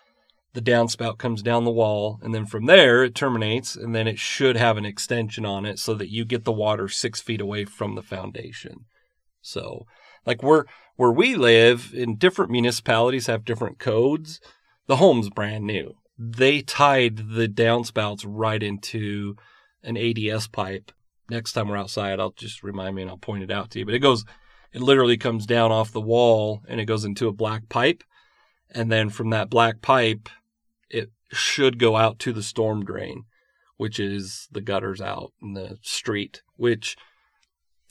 the 0.53 0.61
downspout 0.61 1.17
comes 1.17 1.41
down 1.41 1.65
the 1.65 1.71
wall, 1.71 2.19
and 2.21 2.33
then 2.33 2.45
from 2.45 2.65
there 2.65 3.03
it 3.03 3.15
terminates, 3.15 3.75
and 3.75 3.93
then 3.93 4.07
it 4.07 4.17
should 4.17 4.57
have 4.57 4.77
an 4.77 4.85
extension 4.85 5.45
on 5.45 5.65
it 5.65 5.79
so 5.79 5.93
that 5.93 6.09
you 6.09 6.25
get 6.25 6.45
the 6.45 6.51
water 6.51 6.87
six 6.87 7.21
feet 7.21 7.41
away 7.41 7.65
from 7.65 7.95
the 7.95 8.01
foundation. 8.01 8.85
So, 9.41 9.85
like 10.25 10.41
we're 10.41 10.65
where 10.95 11.11
we 11.11 11.35
live 11.35 11.91
in 11.93 12.17
different 12.17 12.51
municipalities 12.51 13.27
have 13.27 13.45
different 13.45 13.79
codes. 13.79 14.41
The 14.87 14.97
home's 14.97 15.29
brand 15.29 15.65
new. 15.65 15.93
They 16.17 16.61
tied 16.61 17.29
the 17.29 17.47
downspouts 17.47 18.25
right 18.25 18.61
into 18.61 19.35
an 19.83 19.95
ADS 19.95 20.47
pipe. 20.47 20.91
Next 21.29 21.53
time 21.53 21.67
we're 21.67 21.77
outside, 21.77 22.19
I'll 22.19 22.31
just 22.31 22.63
remind 22.63 22.95
me 22.95 23.03
and 23.03 23.11
I'll 23.11 23.17
point 23.17 23.43
it 23.43 23.51
out 23.51 23.69
to 23.71 23.79
you. 23.79 23.85
But 23.85 23.93
it 23.93 23.99
goes, 23.99 24.25
it 24.73 24.81
literally 24.81 25.17
comes 25.17 25.45
down 25.45 25.71
off 25.71 25.91
the 25.91 26.01
wall 26.01 26.63
and 26.67 26.81
it 26.81 26.85
goes 26.85 27.05
into 27.05 27.27
a 27.27 27.33
black 27.33 27.69
pipe. 27.69 28.03
And 28.69 28.91
then 28.91 29.09
from 29.09 29.29
that 29.29 29.49
black 29.49 29.81
pipe, 29.81 30.29
it 30.89 31.11
should 31.31 31.79
go 31.79 31.95
out 31.95 32.19
to 32.19 32.33
the 32.33 32.43
storm 32.43 32.83
drain, 32.85 33.23
which 33.77 33.99
is 33.99 34.47
the 34.51 34.61
gutters 34.61 35.01
out 35.01 35.31
in 35.41 35.53
the 35.53 35.77
street, 35.81 36.41
which 36.55 36.97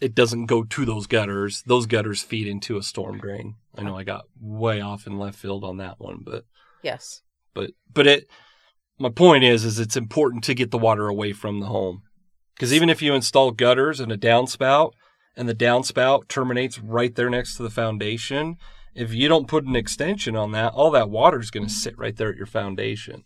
it 0.00 0.14
doesn't 0.14 0.47
go 0.47 0.62
to 0.62 0.85
those 0.85 1.06
gutters. 1.06 1.62
Those 1.66 1.87
gutters 1.87 2.23
feed 2.23 2.47
into 2.47 2.76
a 2.76 2.83
storm 2.83 3.18
drain. 3.18 3.54
I 3.76 3.83
know 3.83 3.97
I 3.97 4.04
got 4.04 4.26
way 4.40 4.80
off 4.80 5.06
in 5.06 5.18
left 5.18 5.38
field 5.38 5.64
on 5.64 5.78
that 5.78 5.99
one, 5.99 6.21
but 6.23 6.45
Yes. 6.83 7.23
but 7.54 7.71
but 7.92 8.06
it 8.06 8.28
my 8.99 9.09
point 9.09 9.45
is 9.45 9.64
is 9.64 9.78
it's 9.78 9.97
important 9.97 10.45
to 10.45 10.54
get 10.54 10.71
the 10.71 10.78
water 10.78 11.09
away 11.09 11.33
from 11.33 11.61
the 11.61 11.66
home. 11.66 12.02
Cuz 12.59 12.73
even 12.73 12.88
if 12.90 13.02
you 13.02 13.14
install 13.14 13.50
gutters 13.50 14.00
and 14.00 14.12
a 14.12 14.18
downspout 14.18 14.92
and 15.37 15.49
the 15.49 15.54
downspout 15.54 16.28
terminates 16.28 16.78
right 16.78 17.14
there 17.14 17.30
next 17.30 17.56
to 17.56 17.62
the 17.62 17.71
foundation, 17.71 18.56
if 18.97 19.12
you 19.12 19.29
don't 19.29 19.47
put 19.47 19.65
an 19.65 19.76
extension 19.76 20.35
on 20.37 20.53
that, 20.53 20.73
all 20.73 20.91
that 20.93 21.11
water 21.11 21.38
is 21.38 21.50
going 21.50 21.67
to 21.67 21.73
sit 21.73 21.97
right 21.99 22.17
there 22.17 22.31
at 22.31 22.37
your 22.37 22.47
foundation. 22.47 23.25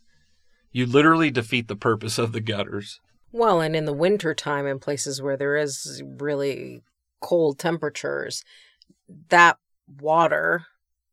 You 0.72 0.86
literally 0.86 1.30
defeat 1.30 1.68
the 1.68 1.76
purpose 1.76 2.18
of 2.18 2.32
the 2.32 2.40
gutters. 2.40 3.00
Well, 3.32 3.60
and 3.60 3.76
in 3.76 3.84
the 3.84 3.92
winter 3.92 4.34
time 4.34 4.66
in 4.66 4.80
places 4.80 5.22
where 5.22 5.36
there 5.36 5.56
is 5.56 6.02
really 6.04 6.82
cold 7.20 7.58
temperatures, 7.58 8.42
that 9.28 9.58
water 10.00 10.66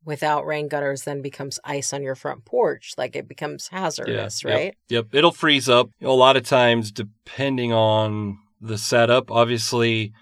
without 0.04 0.46
rain 0.46 0.68
gutters 0.68 1.04
then 1.04 1.22
becomes 1.22 1.60
ice 1.64 1.94
on 1.94 2.02
your 2.02 2.16
front 2.16 2.46
porch. 2.46 2.94
Like 2.98 3.16
it 3.16 3.28
becomes 3.28 3.68
hazardous, 3.68 4.44
Yep, 4.44 4.54
right? 4.54 4.78
Yep. 4.90 5.08
It'll 5.12 5.32
freeze 5.32 5.70
up. 5.70 5.90
You 6.00 6.08
know, 6.08 6.14
a 6.14 6.16
lot 6.16 6.38
of 6.38 6.44
times, 6.44 6.92
depending 6.92 7.74
on 7.74 8.40
the 8.60 8.78
setup, 8.78 9.30
obviously, 9.30 10.14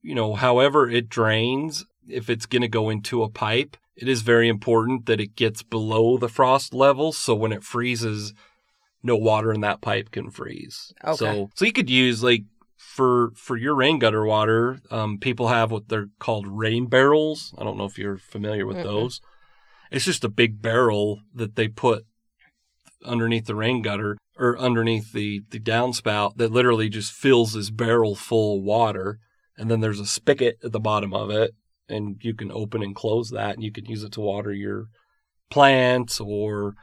you 0.00 0.14
know, 0.14 0.34
however 0.34 0.88
it 0.88 1.08
drains, 1.08 1.84
if 2.08 2.30
it's 2.30 2.46
going 2.46 2.62
to 2.62 2.68
go 2.68 2.90
into 2.90 3.22
a 3.22 3.28
pipe, 3.28 3.76
it 3.96 4.08
is 4.08 4.22
very 4.22 4.48
important 4.48 5.06
that 5.06 5.20
it 5.20 5.36
gets 5.36 5.62
below 5.62 6.18
the 6.18 6.28
frost 6.28 6.74
level. 6.74 7.12
So 7.12 7.34
when 7.34 7.52
it 7.52 7.64
freezes, 7.64 8.34
no 9.02 9.16
water 9.16 9.52
in 9.52 9.60
that 9.62 9.80
pipe 9.80 10.10
can 10.10 10.30
freeze. 10.30 10.92
Okay. 11.04 11.16
So, 11.16 11.50
so 11.54 11.64
you 11.64 11.72
could 11.72 11.90
use 11.90 12.22
like 12.22 12.44
for 12.76 13.30
for 13.34 13.56
your 13.56 13.74
rain 13.74 13.98
gutter 13.98 14.24
water, 14.24 14.80
um, 14.90 15.18
people 15.18 15.48
have 15.48 15.70
what 15.70 15.88
they're 15.88 16.08
called 16.18 16.46
rain 16.46 16.86
barrels. 16.86 17.54
I 17.58 17.64
don't 17.64 17.78
know 17.78 17.84
if 17.84 17.98
you're 17.98 18.18
familiar 18.18 18.66
with 18.66 18.78
Mm-mm. 18.78 18.84
those. 18.84 19.20
It's 19.90 20.04
just 20.04 20.24
a 20.24 20.28
big 20.28 20.60
barrel 20.60 21.20
that 21.34 21.56
they 21.56 21.68
put 21.68 22.04
underneath 23.04 23.46
the 23.46 23.54
rain 23.54 23.82
gutter 23.82 24.16
or 24.38 24.58
underneath 24.58 25.12
the 25.12 25.42
the 25.50 25.60
downspout 25.60 26.36
that 26.36 26.52
literally 26.52 26.88
just 26.88 27.12
fills 27.12 27.52
this 27.52 27.70
barrel 27.70 28.14
full 28.14 28.58
of 28.58 28.64
water, 28.64 29.18
and 29.56 29.70
then 29.70 29.80
there's 29.80 30.00
a 30.00 30.06
spigot 30.06 30.58
at 30.64 30.72
the 30.72 30.80
bottom 30.80 31.14
of 31.14 31.30
it, 31.30 31.52
and 31.88 32.16
you 32.20 32.34
can 32.34 32.50
open 32.52 32.82
and 32.82 32.94
close 32.94 33.30
that, 33.30 33.54
and 33.54 33.62
you 33.62 33.72
can 33.72 33.84
use 33.86 34.02
it 34.02 34.12
to 34.12 34.20
water 34.20 34.52
your 34.52 34.86
plants 35.50 36.20
or 36.20 36.74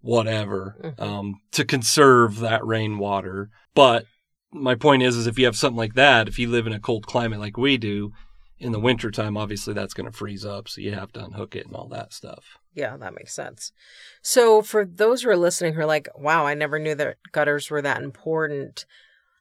whatever 0.00 0.76
Mhm. 0.82 1.00
um, 1.00 1.34
to 1.52 1.64
conserve 1.64 2.40
that 2.40 2.64
rainwater. 2.64 3.50
But 3.74 4.06
my 4.52 4.74
point 4.74 5.02
is, 5.02 5.16
is 5.16 5.26
if 5.26 5.38
you 5.38 5.46
have 5.46 5.56
something 5.56 5.78
like 5.78 5.94
that, 5.94 6.28
if 6.28 6.38
you 6.38 6.48
live 6.48 6.66
in 6.66 6.72
a 6.72 6.80
cold 6.80 7.06
climate 7.06 7.40
like 7.40 7.56
we 7.56 7.76
do, 7.78 8.12
in 8.58 8.72
the 8.72 8.80
wintertime, 8.80 9.36
obviously 9.36 9.74
that's 9.74 9.94
going 9.94 10.10
to 10.10 10.16
freeze 10.16 10.44
up, 10.44 10.68
so 10.68 10.80
you 10.80 10.92
have 10.92 11.12
to 11.12 11.24
unhook 11.24 11.56
it 11.56 11.66
and 11.66 11.74
all 11.74 11.88
that 11.88 12.12
stuff. 12.12 12.56
Yeah, 12.72 12.96
that 12.96 13.14
makes 13.14 13.34
sense. 13.34 13.72
So, 14.22 14.62
for 14.62 14.84
those 14.84 15.22
who 15.22 15.30
are 15.30 15.36
listening 15.36 15.74
who 15.74 15.80
are 15.80 15.86
like, 15.86 16.08
wow, 16.16 16.46
I 16.46 16.54
never 16.54 16.78
knew 16.78 16.94
that 16.94 17.16
gutters 17.32 17.68
were 17.68 17.82
that 17.82 18.02
important, 18.02 18.86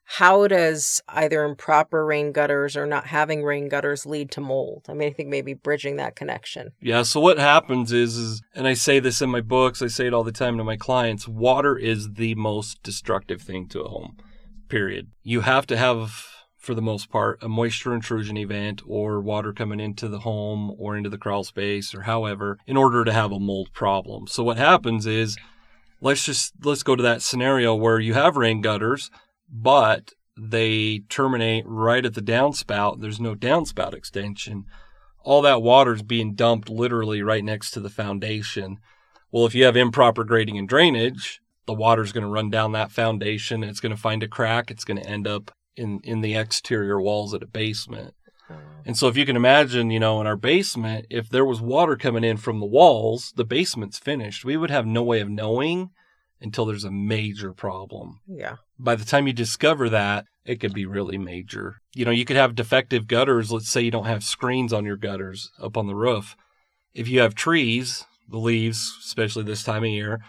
how 0.06 0.48
does 0.48 1.02
either 1.08 1.44
improper 1.46 2.06
rain 2.06 2.32
gutters 2.32 2.76
or 2.76 2.86
not 2.86 3.08
having 3.08 3.44
rain 3.44 3.70
gutters 3.70 4.06
lead 4.06 4.30
to 4.32 4.42
mold? 4.42 4.86
I 4.90 4.94
mean, 4.94 5.10
I 5.10 5.14
think 5.14 5.30
maybe 5.30 5.54
bridging 5.54 5.96
that 5.96 6.16
connection. 6.16 6.72
Yeah. 6.82 7.04
So 7.04 7.20
what 7.20 7.40
happens 7.40 7.92
is, 7.92 8.18
is, 8.18 8.44
and 8.54 8.68
I 8.68 8.74
say 8.74 9.00
this 9.00 9.22
in 9.22 9.30
my 9.30 9.42
books, 9.42 9.82
I 9.82 9.88
say 9.88 10.08
it 10.08 10.14
all 10.14 10.24
the 10.24 10.32
time 10.32 10.58
to 10.58 10.64
my 10.64 10.76
clients, 10.76 11.28
water 11.28 11.78
is 11.78 12.14
the 12.14 12.36
most 12.36 12.84
destructive 12.84 13.42
thing 13.42 13.68
to 13.70 13.82
a 13.82 13.90
home, 13.90 14.18
period. 14.68 15.08
You 15.24 15.42
have 15.42 15.66
to 15.68 15.78
have, 15.78 16.28
for 16.58 16.76
the 16.76 16.82
most 16.82 17.10
part, 17.10 17.42
a 17.42 17.48
moisture 17.48 17.94
intrusion 17.94 18.38
event 18.38 18.82
or 18.86 19.22
water 19.22 19.54
coming 19.54 19.80
into 19.80 20.10
the 20.10 20.20
home 20.20 20.76
or 20.78 20.98
into 20.98 21.10
the 21.10 21.18
crawl 21.18 21.46
space 21.46 21.96
or 21.96 22.02
however, 22.02 22.60
in 22.68 22.76
order 22.78 23.06
to 23.06 23.14
have 23.14 23.32
a 23.32 23.40
mold 23.40 23.70
problem. 23.74 24.28
So 24.28 24.44
what 24.44 24.58
happens 24.58 25.06
is, 25.06 25.38
let's 26.02 26.26
just, 26.26 26.54
let's 26.62 26.84
go 26.84 26.98
to 26.98 27.04
that 27.04 27.22
scenario 27.22 27.74
where 27.74 28.00
you 28.00 28.14
have 28.14 28.36
rain 28.36 28.60
gutters, 28.60 29.10
but 29.54 30.12
they 30.36 31.04
terminate 31.08 31.64
right 31.66 32.06
at 32.06 32.16
the 32.16 32.22
downspout. 32.22 33.00
There's 33.00 33.20
no 33.20 33.36
downspout 33.36 33.94
extension 33.94 34.66
all 35.24 35.42
that 35.42 35.62
water 35.62 35.94
is 35.94 36.04
being 36.04 36.36
dumped 36.36 36.70
literally 36.70 37.24
right 37.24 37.44
next 37.44 37.72
to 37.72 37.80
the 37.80 37.90
foundation. 37.90 38.78
Well, 39.32 39.46
if 39.46 39.56
you 39.56 39.64
have 39.66 39.78
improper 39.78 40.24
grading 40.24 40.58
and 40.58 40.68
drainage, 40.68 41.42
the 41.66 41.74
water's 41.74 42.12
going 42.12 42.26
to 42.26 42.30
run 42.30 42.50
down 42.50 42.74
that 42.74 42.92
foundation. 42.92 43.64
It's 43.64 43.80
going 43.80 43.96
to 43.96 44.02
find 44.02 44.22
a 44.22 44.28
crack. 44.28 44.70
It's 44.70 44.84
going 44.84 45.02
to 45.02 45.10
end 45.10 45.28
up 45.28 45.52
in, 45.76 46.02
in 46.04 46.22
the 46.22 46.36
exterior 46.36 47.02
walls 47.02 47.34
of 47.34 47.42
a 47.42 47.48
basement. 47.48 48.14
Oh. 48.50 48.56
And 48.86 48.98
so 48.98 49.08
if 49.08 49.16
you 49.16 49.26
can 49.26 49.38
imagine, 49.38 49.90
you 49.90 50.00
know, 50.00 50.20
in 50.20 50.28
our 50.28 50.36
basement, 50.36 51.08
if 51.10 51.30
there 51.30 51.46
was 51.46 51.62
water 51.62 51.96
coming 51.96 52.26
in 52.26 52.38
from 52.38 52.60
the 52.60 52.66
walls, 52.66 53.34
the 53.38 53.46
basement's 53.46 53.98
finished. 53.98 54.44
We 54.44 54.58
would 54.58 54.70
have 54.70 54.86
no 54.86 55.04
way 55.04 55.22
of 55.22 55.30
knowing 55.30 55.92
until 56.44 56.66
there's 56.66 56.84
a 56.84 56.92
major 56.92 57.54
problem 57.54 58.20
Yeah. 58.28 58.58
by 58.78 58.96
the 58.96 59.06
time 59.06 59.26
you 59.28 59.34
discover 59.34 59.90
that, 59.90 60.26
it 60.46 60.60
could 60.60 60.74
be 60.74 60.86
really 60.86 61.18
major. 61.18 61.78
You 61.96 62.04
know, 62.06 62.12
you 62.12 62.26
could 62.26 62.36
have 62.36 62.54
defective 62.54 63.08
gutters. 63.08 63.52
Let's 63.52 63.70
say 63.70 63.82
you 63.82 63.92
don't 63.92 64.06
have 64.06 64.24
screens 64.24 64.74
on 64.74 64.84
your 64.86 64.98
gutters 64.98 65.50
up 65.62 65.78
on 65.78 65.88
the 65.88 65.96
roof. 65.96 66.36
If 66.94 67.08
you 67.08 67.22
have 67.22 67.34
trees, 67.34 68.06
the 68.30 68.38
leaves, 68.38 68.94
especially 69.06 69.44
this 69.44 69.64
time 69.64 69.84
of 69.84 69.90
year, 69.90 70.20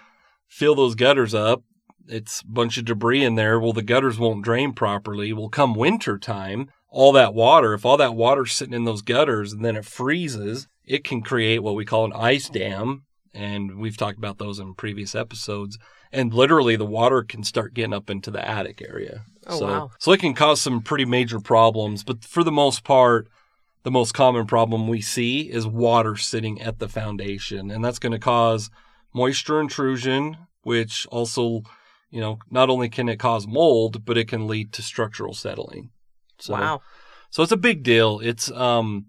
fill 0.48 0.74
those 0.76 0.94
gutters 0.94 1.34
up. 1.34 1.62
It's 2.06 2.42
a 2.42 2.46
bunch 2.46 2.78
of 2.78 2.84
debris 2.84 3.24
in 3.24 3.34
there. 3.34 3.58
Well, 3.58 3.72
the 3.72 3.82
gutters 3.82 4.18
won't 4.18 4.44
drain 4.44 4.72
properly. 4.72 5.32
Well, 5.32 5.48
come 5.48 5.74
winter 5.74 6.16
time, 6.18 6.70
all 6.90 7.10
that 7.12 7.34
water, 7.34 7.74
if 7.74 7.84
all 7.84 7.96
that 7.96 8.14
water's 8.14 8.52
sitting 8.52 8.74
in 8.74 8.84
those 8.84 9.02
gutters 9.02 9.52
and 9.52 9.64
then 9.64 9.74
it 9.74 9.84
freezes, 9.84 10.68
it 10.84 11.02
can 11.02 11.22
create 11.22 11.60
what 11.62 11.74
we 11.74 11.84
call 11.84 12.04
an 12.04 12.12
ice 12.12 12.48
dam. 12.48 13.04
And 13.34 13.78
we've 13.78 13.96
talked 13.96 14.18
about 14.18 14.38
those 14.38 14.58
in 14.58 14.74
previous 14.74 15.14
episodes 15.14 15.78
and 16.14 16.32
literally 16.32 16.76
the 16.76 16.86
water 16.86 17.22
can 17.22 17.42
start 17.42 17.74
getting 17.74 17.92
up 17.92 18.08
into 18.08 18.30
the 18.30 18.48
attic 18.48 18.80
area. 18.80 19.24
Oh, 19.46 19.58
so, 19.58 19.66
wow. 19.66 19.90
so 19.98 20.12
it 20.12 20.20
can 20.20 20.32
cause 20.32 20.62
some 20.62 20.80
pretty 20.80 21.04
major 21.04 21.40
problems. 21.40 22.04
But 22.04 22.24
for 22.24 22.44
the 22.44 22.52
most 22.52 22.84
part, 22.84 23.28
the 23.82 23.90
most 23.90 24.14
common 24.14 24.46
problem 24.46 24.86
we 24.86 25.00
see 25.00 25.50
is 25.50 25.66
water 25.66 26.16
sitting 26.16 26.62
at 26.62 26.78
the 26.78 26.88
foundation, 26.88 27.70
and 27.70 27.84
that's 27.84 27.98
going 27.98 28.12
to 28.12 28.18
cause 28.18 28.70
moisture 29.12 29.60
intrusion, 29.60 30.36
which 30.62 31.06
also, 31.10 31.62
you 32.10 32.20
know, 32.20 32.38
not 32.48 32.70
only 32.70 32.88
can 32.88 33.08
it 33.08 33.18
cause 33.18 33.46
mold, 33.46 34.04
but 34.04 34.16
it 34.16 34.28
can 34.28 34.46
lead 34.46 34.72
to 34.72 34.82
structural 34.82 35.34
settling. 35.34 35.90
So, 36.38 36.54
wow. 36.54 36.80
so 37.28 37.42
it's 37.42 37.52
a 37.52 37.56
big 37.56 37.82
deal. 37.82 38.20
It's 38.20 38.50
um 38.52 39.06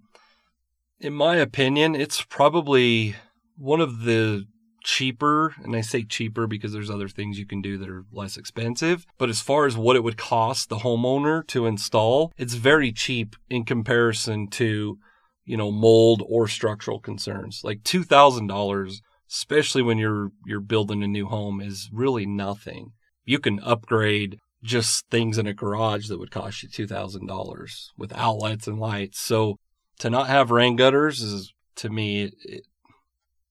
in 0.99 1.13
my 1.13 1.35
opinion, 1.35 1.93
it's 1.93 2.21
probably 2.21 3.15
one 3.57 3.81
of 3.81 4.03
the 4.03 4.45
cheaper, 4.85 5.55
and 5.63 5.75
I 5.75 5.81
say 5.81 6.03
cheaper 6.03 6.45
because 6.47 6.71
there's 6.71 6.91
other 6.91 7.09
things 7.09 7.39
you 7.39 7.45
can 7.45 7.61
do 7.61 7.77
that 7.79 7.89
are 7.89 8.05
less 8.11 8.37
expensive, 8.37 9.05
but 9.17 9.29
as 9.29 9.41
far 9.41 9.65
as 9.65 9.75
what 9.75 9.95
it 9.95 10.03
would 10.03 10.17
cost 10.17 10.69
the 10.69 10.77
homeowner 10.77 11.45
to 11.47 11.65
install, 11.65 12.31
it's 12.37 12.53
very 12.53 12.91
cheap 12.91 13.35
in 13.49 13.65
comparison 13.65 14.47
to, 14.51 14.99
you 15.43 15.57
know, 15.57 15.71
mold 15.71 16.21
or 16.27 16.47
structural 16.47 16.99
concerns. 16.99 17.61
Like 17.63 17.81
$2,000, 17.81 19.01
especially 19.29 19.81
when 19.81 19.97
you're 19.97 20.29
you're 20.45 20.61
building 20.61 21.03
a 21.03 21.07
new 21.07 21.25
home 21.25 21.61
is 21.61 21.89
really 21.91 22.27
nothing. 22.27 22.91
You 23.23 23.39
can 23.39 23.59
upgrade 23.61 24.37
just 24.63 25.09
things 25.09 25.37
in 25.37 25.47
a 25.47 25.53
garage 25.53 26.07
that 26.09 26.19
would 26.19 26.31
cost 26.31 26.63
you 26.63 26.69
$2,000 26.69 27.87
with 27.97 28.13
outlets 28.13 28.67
and 28.67 28.79
lights. 28.79 29.19
So 29.19 29.57
to 29.99 30.09
not 30.09 30.27
have 30.27 30.51
rain 30.51 30.75
gutters 30.75 31.21
is, 31.21 31.53
to 31.77 31.89
me, 31.89 32.31
it, 32.43 32.63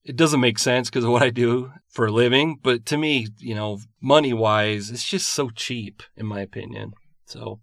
it 0.05 0.15
doesn't 0.15 0.39
make 0.39 0.59
sense 0.59 0.89
because 0.89 1.03
of 1.03 1.09
what 1.09 1.23
I 1.23 1.31
do 1.31 1.71
for 1.89 2.05
a 2.05 2.11
living. 2.11 2.59
But 2.61 2.85
to 2.87 2.97
me, 2.97 3.27
you 3.39 3.55
know, 3.55 3.79
money 3.99 4.33
wise, 4.33 4.91
it's 4.91 5.03
just 5.03 5.27
so 5.27 5.49
cheap, 5.49 6.03
in 6.15 6.27
my 6.27 6.41
opinion. 6.41 6.93
So 7.25 7.59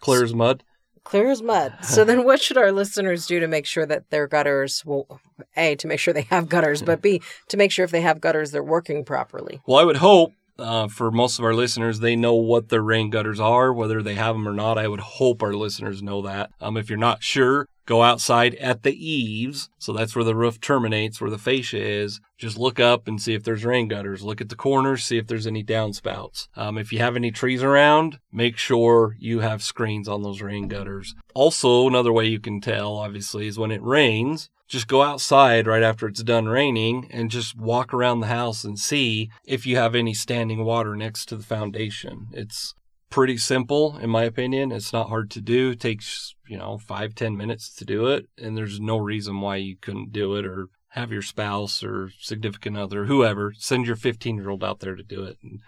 clear 0.00 0.22
as 0.22 0.34
mud. 0.34 0.62
Clear 1.02 1.30
as 1.30 1.42
mud. 1.42 1.74
So 1.82 2.04
then, 2.04 2.24
what 2.24 2.40
should 2.40 2.58
our 2.58 2.70
listeners 2.70 3.26
do 3.26 3.40
to 3.40 3.48
make 3.48 3.66
sure 3.66 3.86
that 3.86 4.10
their 4.10 4.28
gutters, 4.28 4.84
well, 4.84 5.20
A, 5.56 5.74
to 5.76 5.88
make 5.88 5.98
sure 5.98 6.14
they 6.14 6.22
have 6.22 6.48
gutters, 6.48 6.82
but 6.82 7.02
B, 7.02 7.22
to 7.48 7.56
make 7.56 7.72
sure 7.72 7.84
if 7.84 7.90
they 7.90 8.02
have 8.02 8.20
gutters, 8.20 8.50
they're 8.50 8.62
working 8.62 9.04
properly? 9.04 9.60
Well, 9.66 9.80
I 9.80 9.84
would 9.84 9.96
hope 9.96 10.32
uh, 10.62 10.88
for 10.88 11.10
most 11.10 11.38
of 11.38 11.44
our 11.44 11.54
listeners, 11.54 12.00
they 12.00 12.16
know 12.16 12.34
what 12.34 12.68
their 12.68 12.82
rain 12.82 13.10
gutters 13.10 13.40
are, 13.40 13.72
whether 13.72 14.02
they 14.02 14.14
have 14.14 14.34
them 14.34 14.48
or 14.48 14.54
not. 14.54 14.78
I 14.78 14.88
would 14.88 15.00
hope 15.00 15.42
our 15.42 15.54
listeners 15.54 16.02
know 16.02 16.22
that. 16.22 16.50
Um, 16.60 16.76
if 16.76 16.88
you're 16.88 16.98
not 16.98 17.22
sure, 17.22 17.66
go 17.86 18.02
outside 18.02 18.54
at 18.56 18.82
the 18.82 18.94
eaves. 18.94 19.68
So 19.78 19.92
that's 19.92 20.14
where 20.14 20.24
the 20.24 20.36
roof 20.36 20.60
terminates, 20.60 21.20
where 21.20 21.30
the 21.30 21.38
fascia 21.38 21.82
is. 21.82 22.20
Just 22.38 22.58
look 22.58 22.80
up 22.80 23.06
and 23.06 23.20
see 23.20 23.34
if 23.34 23.44
there's 23.44 23.64
rain 23.64 23.88
gutters. 23.88 24.22
Look 24.22 24.40
at 24.40 24.48
the 24.48 24.56
corners, 24.56 25.04
see 25.04 25.18
if 25.18 25.26
there's 25.26 25.46
any 25.46 25.62
downspouts. 25.62 26.48
Um, 26.56 26.78
if 26.78 26.92
you 26.92 26.98
have 26.98 27.16
any 27.16 27.30
trees 27.30 27.62
around, 27.62 28.18
make 28.32 28.56
sure 28.56 29.16
you 29.18 29.40
have 29.40 29.62
screens 29.62 30.08
on 30.08 30.22
those 30.22 30.42
rain 30.42 30.68
gutters. 30.68 31.14
Also, 31.34 31.86
another 31.86 32.12
way 32.12 32.26
you 32.26 32.40
can 32.40 32.60
tell, 32.60 32.96
obviously, 32.96 33.46
is 33.46 33.58
when 33.58 33.70
it 33.70 33.82
rains. 33.82 34.50
Just 34.68 34.88
go 34.88 35.02
outside 35.02 35.66
right 35.66 35.82
after 35.82 36.08
it's 36.08 36.22
done 36.22 36.46
raining 36.46 37.08
and 37.10 37.30
just 37.30 37.58
walk 37.58 37.92
around 37.92 38.20
the 38.20 38.26
house 38.28 38.64
and 38.64 38.78
see 38.78 39.30
if 39.44 39.66
you 39.66 39.76
have 39.76 39.94
any 39.94 40.14
standing 40.14 40.64
water 40.64 40.96
next 40.96 41.26
to 41.26 41.36
the 41.36 41.42
foundation. 41.42 42.28
It's 42.32 42.74
pretty 43.12 43.36
simple 43.36 43.98
in 43.98 44.08
my 44.08 44.22
opinion 44.24 44.72
it's 44.72 44.90
not 44.90 45.10
hard 45.10 45.30
to 45.30 45.42
do 45.42 45.72
it 45.72 45.78
takes 45.78 46.34
you 46.48 46.56
know 46.56 46.78
five 46.78 47.14
ten 47.14 47.36
minutes 47.36 47.70
to 47.74 47.84
do 47.84 48.06
it 48.06 48.26
and 48.38 48.56
there's 48.56 48.80
no 48.80 48.96
reason 48.96 49.38
why 49.38 49.54
you 49.54 49.76
couldn't 49.76 50.12
do 50.12 50.34
it 50.34 50.46
or 50.46 50.68
have 50.88 51.12
your 51.12 51.20
spouse 51.20 51.84
or 51.84 52.10
significant 52.18 52.74
other 52.74 53.04
whoever 53.04 53.52
send 53.58 53.86
your 53.86 53.96
15 53.96 54.36
year 54.36 54.48
old 54.48 54.64
out 54.64 54.80
there 54.80 54.96
to 54.96 55.02
do 55.02 55.24
it 55.24 55.36
and 55.42 55.60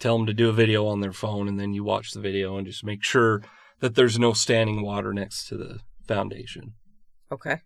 tell 0.00 0.16
them 0.16 0.26
to 0.26 0.34
do 0.34 0.48
a 0.48 0.52
video 0.52 0.88
on 0.88 1.00
their 1.00 1.12
phone 1.12 1.46
and 1.46 1.60
then 1.60 1.72
you 1.72 1.84
watch 1.84 2.10
the 2.10 2.20
video 2.20 2.56
and 2.56 2.66
just 2.66 2.82
make 2.82 3.04
sure 3.04 3.42
that 3.80 3.94
there's 3.94 4.18
no 4.18 4.32
standing 4.32 4.82
water 4.82 5.12
next 5.12 5.46
to 5.48 5.56
the 5.56 5.80
foundation 6.06 6.74
okay 7.30 7.60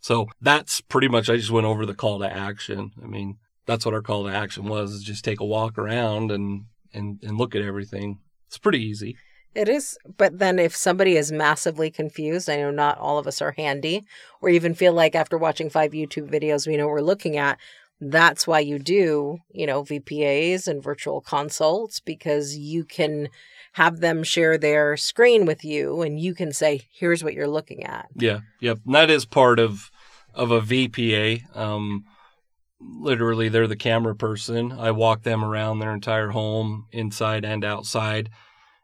so 0.00 0.26
that's 0.40 0.80
pretty 0.80 1.08
much 1.08 1.30
i 1.30 1.36
just 1.36 1.50
went 1.50 1.66
over 1.66 1.86
the 1.86 1.94
call 1.94 2.18
to 2.18 2.30
action 2.30 2.92
i 3.02 3.06
mean 3.06 3.36
that's 3.66 3.84
what 3.84 3.94
our 3.94 4.02
call 4.02 4.24
to 4.24 4.34
action 4.34 4.64
was 4.64 4.92
is 4.92 5.02
just 5.02 5.24
take 5.24 5.40
a 5.40 5.44
walk 5.44 5.78
around 5.78 6.30
and 6.30 6.64
and, 6.92 7.18
and 7.22 7.36
look 7.36 7.54
at 7.54 7.62
everything 7.62 8.18
it's 8.46 8.58
pretty 8.58 8.82
easy. 8.82 9.16
It 9.54 9.68
is, 9.68 9.98
but 10.18 10.38
then 10.38 10.58
if 10.58 10.76
somebody 10.76 11.16
is 11.16 11.32
massively 11.32 11.90
confused, 11.90 12.48
I 12.48 12.56
know 12.56 12.70
not 12.70 12.98
all 12.98 13.18
of 13.18 13.26
us 13.26 13.40
are 13.40 13.52
handy, 13.52 14.04
or 14.42 14.50
even 14.50 14.74
feel 14.74 14.92
like 14.92 15.14
after 15.14 15.38
watching 15.38 15.70
five 15.70 15.92
YouTube 15.92 16.30
videos, 16.30 16.66
we 16.66 16.76
know 16.76 16.86
what 16.86 16.92
we're 16.92 17.00
looking 17.00 17.38
at. 17.38 17.58
That's 17.98 18.46
why 18.46 18.60
you 18.60 18.78
do, 18.78 19.38
you 19.50 19.66
know, 19.66 19.82
VPAs 19.82 20.68
and 20.68 20.82
virtual 20.82 21.22
consults 21.22 22.00
because 22.00 22.56
you 22.56 22.84
can 22.84 23.30
have 23.76 24.00
them 24.00 24.22
share 24.22 24.56
their 24.56 24.96
screen 24.96 25.44
with 25.44 25.62
you 25.62 26.00
and 26.00 26.18
you 26.18 26.34
can 26.34 26.50
say, 26.50 26.88
here's 26.94 27.22
what 27.22 27.34
you're 27.34 27.46
looking 27.46 27.84
at. 27.84 28.08
Yeah. 28.14 28.40
Yep. 28.60 28.78
And 28.86 28.94
that 28.94 29.10
is 29.10 29.26
part 29.26 29.58
of, 29.58 29.90
of 30.32 30.50
a 30.50 30.62
VPA. 30.62 31.54
Um, 31.54 32.06
literally 32.80 33.50
they're 33.50 33.66
the 33.66 33.76
camera 33.76 34.16
person. 34.16 34.72
I 34.72 34.92
walk 34.92 35.24
them 35.24 35.44
around 35.44 35.80
their 35.80 35.92
entire 35.92 36.30
home, 36.30 36.86
inside 36.90 37.44
and 37.44 37.66
outside. 37.66 38.30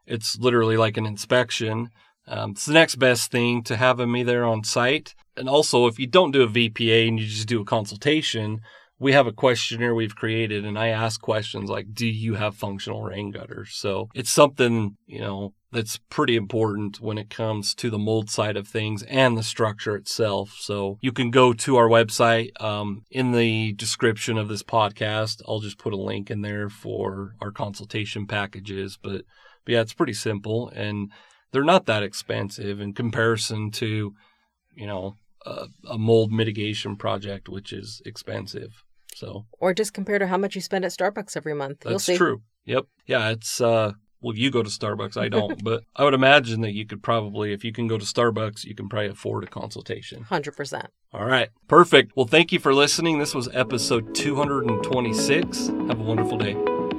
It's 0.05 0.37
literally 0.37 0.77
like 0.77 0.95
an 0.95 1.07
inspection. 1.07 1.89
Um, 2.27 2.51
it's 2.51 2.67
the 2.67 2.73
next 2.73 2.97
best 2.97 3.31
thing 3.31 3.63
to 3.63 3.77
having 3.77 4.11
me 4.11 4.21
there 4.21 4.45
on 4.45 4.63
site. 4.63 5.15
And 5.35 5.49
also, 5.49 5.87
if 5.87 5.97
you 5.97 6.05
don't 6.05 6.33
do 6.33 6.43
a 6.43 6.47
VPA 6.47 7.07
and 7.07 7.19
you 7.19 7.25
just 7.25 7.47
do 7.47 7.61
a 7.61 7.65
consultation, 7.65 8.61
we 9.03 9.11
have 9.11 9.27
a 9.27 9.33
questionnaire 9.33 9.93
we've 9.93 10.15
created, 10.15 10.65
and 10.65 10.79
I 10.79 10.87
ask 10.87 11.21
questions 11.21 11.69
like, 11.69 11.93
"Do 11.93 12.07
you 12.07 12.35
have 12.35 12.55
functional 12.55 13.03
rain 13.03 13.31
gutters?" 13.31 13.71
So 13.73 14.09
it's 14.15 14.31
something 14.31 14.97
you 15.05 15.19
know 15.19 15.53
that's 15.73 15.99
pretty 16.09 16.35
important 16.35 17.01
when 17.01 17.17
it 17.17 17.29
comes 17.29 17.75
to 17.75 17.89
the 17.89 17.97
mold 17.97 18.29
side 18.29 18.55
of 18.55 18.67
things 18.67 19.03
and 19.03 19.37
the 19.37 19.43
structure 19.43 19.95
itself. 19.95 20.55
So 20.59 20.97
you 21.01 21.11
can 21.11 21.31
go 21.31 21.51
to 21.51 21.75
our 21.75 21.89
website. 21.89 22.49
Um, 22.61 23.03
in 23.11 23.31
the 23.31 23.73
description 23.73 24.37
of 24.37 24.47
this 24.47 24.63
podcast, 24.63 25.41
I'll 25.47 25.59
just 25.59 25.79
put 25.79 25.93
a 25.93 25.97
link 25.97 26.31
in 26.31 26.41
there 26.41 26.69
for 26.69 27.35
our 27.41 27.51
consultation 27.51 28.27
packages. 28.27 28.97
But, 29.01 29.23
but 29.65 29.73
yeah, 29.73 29.81
it's 29.81 29.93
pretty 29.93 30.13
simple 30.13 30.69
and 30.69 31.11
they're 31.51 31.63
not 31.63 31.85
that 31.87 32.03
expensive 32.03 32.79
in 32.79 32.93
comparison 32.93 33.71
to, 33.71 34.13
you 34.75 34.87
know, 34.87 35.15
a, 35.45 35.67
a 35.89 35.97
mold 35.97 36.31
mitigation 36.31 36.95
project, 36.95 37.49
which 37.49 37.73
is 37.73 38.01
expensive. 38.05 38.83
So, 39.15 39.45
or 39.59 39.73
just 39.73 39.93
compare 39.93 40.19
to 40.19 40.27
how 40.27 40.37
much 40.37 40.55
you 40.55 40.61
spend 40.61 40.85
at 40.85 40.91
Starbucks 40.91 41.37
every 41.37 41.53
month. 41.53 41.81
That's 41.81 42.05
true. 42.05 42.41
Yep. 42.65 42.85
Yeah, 43.05 43.29
it's 43.29 43.61
uh 43.61 43.93
well, 44.23 44.35
you 44.35 44.49
go 44.49 44.63
to 44.63 44.69
Starbucks, 44.69 45.17
I 45.17 45.27
don't, 45.27 45.61
but 45.65 45.83
I 45.95 46.03
would 46.05 46.13
imagine 46.13 46.61
that 46.61 46.73
you 46.73 46.85
could 46.85 47.03
probably, 47.03 47.51
if 47.51 47.63
you 47.63 47.73
can 47.73 47.87
go 47.87 47.97
to 47.97 48.05
Starbucks, 48.05 48.63
you 48.63 48.73
can 48.73 48.87
probably 48.87 49.09
afford 49.09 49.43
a 49.43 49.47
consultation. 49.47 50.25
100%. 50.29 50.87
All 51.11 51.25
right, 51.25 51.49
perfect. 51.67 52.13
Well, 52.15 52.25
thank 52.25 52.51
you 52.51 52.59
for 52.59 52.73
listening. 52.73 53.19
This 53.19 53.35
was 53.35 53.49
episode 53.53 54.15
226. 54.15 55.67
Have 55.67 55.99
a 55.99 56.03
wonderful 56.03 56.37
day. 56.37 56.72